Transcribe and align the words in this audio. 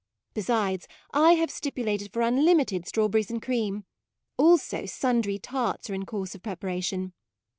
Besides, 0.33 0.87
I 1.11 1.33
have 1.33 1.51
stipulated 1.51 2.11
for 2.11 2.23
unlimited 2.23 2.87
straw 2.87 3.07
berries 3.07 3.29
and 3.29 3.39
cream; 3.39 3.85
also, 4.35 4.87
sundry 4.87 5.37
tarts 5.37 5.91
are 5.91 5.93
in 5.93 6.07
course 6.07 6.33
of 6.33 6.41
preparation. 6.41 7.13